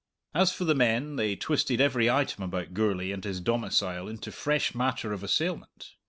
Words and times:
As 0.33 0.51
for 0.51 0.63
the 0.65 0.73
men, 0.73 1.15
they 1.15 1.35
twisted 1.35 1.79
every 1.79 2.09
item 2.09 2.43
about 2.43 2.73
Gourlay 2.73 3.11
and 3.11 3.23
his 3.23 3.39
domicile 3.39 4.07
into 4.07 4.31
fresh 4.31 4.73
matter 4.73 5.13
of 5.13 5.21
assailment. 5.21 5.93